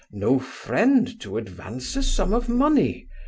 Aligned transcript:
no 0.11 0.39
friend 0.39 1.19
to 1.21 1.37
advance 1.37 1.95
a 1.95 2.01
sum 2.01 2.33
of 2.33 2.49
money? 2.49 3.07